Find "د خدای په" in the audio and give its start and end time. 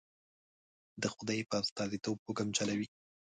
1.01-1.55